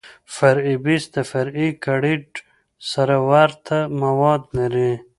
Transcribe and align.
فرعي 0.35 0.75
بیس 0.85 1.03
د 1.15 1.17
فرعي 1.31 1.67
ګریډ 1.85 2.25
سره 2.91 3.15
ورته 3.31 3.77
مواد 4.03 4.41
لري 4.57 4.91